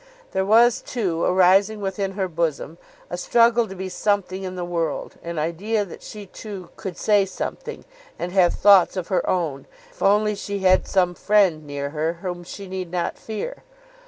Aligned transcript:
There 0.31 0.47
was, 0.47 0.81
too, 0.81 1.21
arising 1.23 1.79
within 1.79 2.13
her 2.13 2.27
bosom 2.27 2.79
a 3.11 3.19
struggle 3.19 3.67
to 3.67 3.75
be 3.75 3.87
something 3.87 4.41
in 4.41 4.55
the 4.55 4.65
world, 4.65 5.17
an 5.21 5.37
idea 5.37 5.85
that 5.85 6.01
she, 6.01 6.25
too, 6.25 6.71
could 6.75 6.97
say 6.97 7.23
something, 7.23 7.85
and 8.17 8.31
have 8.31 8.55
thoughts 8.55 8.97
of 8.97 9.09
her 9.09 9.29
own, 9.29 9.67
if 9.91 10.01
only 10.01 10.33
she 10.33 10.61
had 10.61 10.87
some 10.87 11.13
friend 11.13 11.67
near 11.67 11.91
her 11.91 12.13
whom 12.13 12.43
she 12.43 12.67
need 12.67 12.89
not 12.89 13.19
fear. 13.19 13.61